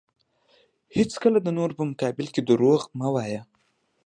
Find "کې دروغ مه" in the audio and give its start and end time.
2.33-3.07